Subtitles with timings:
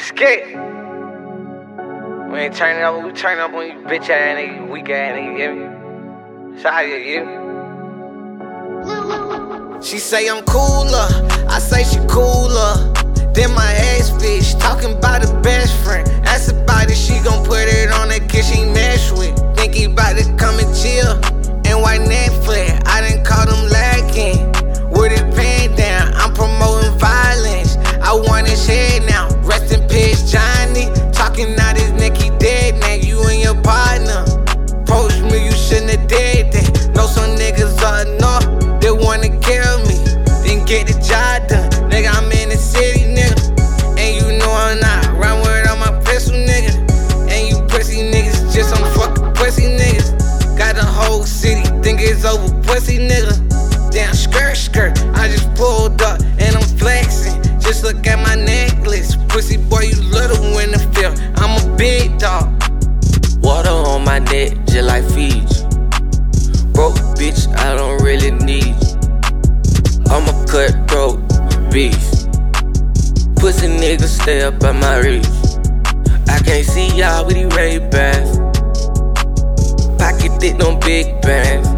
[0.00, 0.46] Let's get.
[2.32, 5.12] We ain't turning up, we turn up on you bitch ass nigga, you weak ass
[5.14, 6.58] nigga, you get me?
[6.62, 7.20] Sorry, you
[9.82, 11.06] She say I'm cooler,
[11.50, 12.94] I say she cooler.
[13.34, 16.09] Then my ex bitch talking about a best friend.
[40.80, 41.70] Get the job done.
[41.90, 43.36] Nigga, I'm in the city, nigga.
[43.98, 46.72] And you know I'm not run with all my pistol, nigga.
[47.28, 50.16] And you pussy niggas just some fucking pussy niggas.
[50.56, 53.36] Got the whole city think it's over, pussy nigga.
[53.90, 54.98] Damn skirt, skirt.
[55.14, 57.42] I just pulled up and I'm flexing.
[57.60, 59.16] Just look at my necklace.
[59.28, 61.18] Pussy boy, you little in the field.
[61.36, 62.48] I'm a big dog.
[63.42, 65.64] Water on my neck, just like Fiji.
[66.72, 68.29] Broke bitch, I don't really
[71.70, 72.28] beast.
[73.36, 75.26] Pussy niggas stay up at my reach.
[76.28, 78.38] I can't see y'all with these ray bans.
[79.98, 81.68] Pocket dick, no big bands.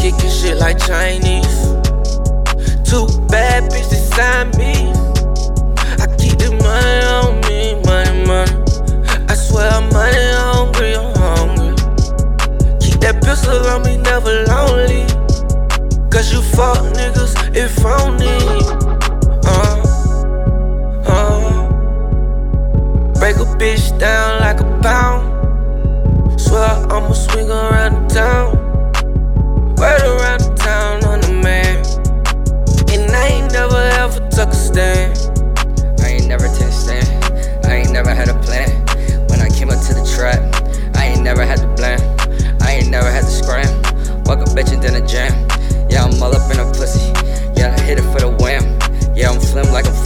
[0.00, 1.58] Kicking shit like Chinese.
[2.88, 4.92] Two bad bitches sign me.
[6.02, 8.52] I keep the money on me, money, money.
[9.28, 11.74] I swear I'm money hungry, I'm hungry.
[12.80, 15.06] Keep that pistol on me, never lonely.
[16.10, 17.97] Cause you fuck niggas if phony.
[23.40, 25.28] A bitch down like a pound.
[26.40, 28.56] Swear I'ma swing around the town.
[29.76, 31.76] Right around the town on the man.
[32.92, 35.18] And I ain't never ever took a stand.
[36.00, 37.64] I ain't never take a stand.
[37.66, 38.70] I ain't never had a plan.
[39.28, 40.40] When I came up to the trap,
[40.96, 42.00] I ain't never had to blame.
[42.62, 43.70] I ain't never had to scram.
[44.24, 45.32] Walk a bitch and then a jam.
[45.90, 47.12] Yeah, I'm all up in a pussy.
[47.56, 48.64] Yeah, I hit it for the wham.
[49.14, 49.97] Yeah, I'm flim like a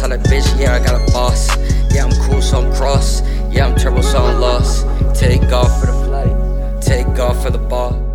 [0.00, 1.54] Tell that bitch, yeah, I got a boss.
[1.94, 3.20] Yeah, I'm cool, so I'm cross.
[3.50, 4.86] Yeah, I'm turbo, so I'm lost.
[5.14, 6.82] Take off for the flight.
[6.82, 8.09] Take off for the ball.